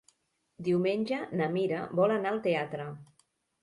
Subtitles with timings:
[0.67, 2.93] Diumenge na Mira vol anar al teatre.